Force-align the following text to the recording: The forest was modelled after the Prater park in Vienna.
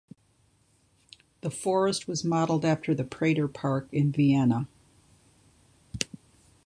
The 1.41 1.51
forest 1.51 2.07
was 2.07 2.23
modelled 2.23 2.65
after 2.65 2.95
the 2.95 3.03
Prater 3.03 3.47
park 3.47 3.87
in 3.91 4.11
Vienna. 4.11 4.67